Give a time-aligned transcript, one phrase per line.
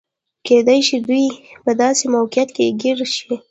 [0.45, 1.25] کېدای شي دوی
[1.63, 3.33] په داسې موقعیت کې ګیر شي.